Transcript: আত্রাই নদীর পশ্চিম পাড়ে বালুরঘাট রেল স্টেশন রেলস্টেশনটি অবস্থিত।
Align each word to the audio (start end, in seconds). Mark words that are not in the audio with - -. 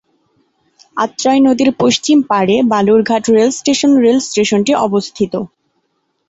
আত্রাই 0.97 1.39
নদীর 1.47 1.69
পশ্চিম 1.81 2.17
পাড়ে 2.29 2.55
বালুরঘাট 2.71 3.23
রেল 3.29 3.49
স্টেশন 3.51 3.91
রেলস্টেশনটি 3.97 4.71
অবস্থিত। 4.79 5.33